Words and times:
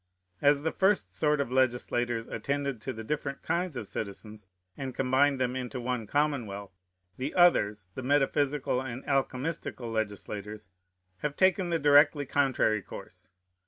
As 0.41 0.63
the 0.63 0.71
first 0.71 1.13
sort 1.13 1.39
of 1.39 1.51
legislators 1.51 2.25
attended 2.25 2.81
to 2.81 2.91
the 2.91 3.03
different 3.03 3.43
kinds 3.43 3.75
of 3.77 3.87
citizens, 3.87 4.47
and 4.75 4.95
combined 4.95 5.39
them 5.39 5.55
into 5.55 5.79
one 5.79 6.07
commonwealth, 6.07 6.71
the 7.17 7.35
others, 7.35 7.87
the 7.93 8.01
metaphysical 8.01 8.81
and 8.81 9.05
alchemistical 9.05 9.93
legislators, 9.93 10.69
have 11.17 11.35
taken 11.35 11.69
the 11.69 11.77
directly 11.77 12.25
contrary 12.25 12.81
course. 12.81 13.29